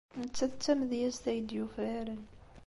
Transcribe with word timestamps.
Nettat 0.21 0.55
d 0.57 0.61
tamedyazt 0.63 1.25
ay 1.31 1.39
d-yufraren. 1.41 2.23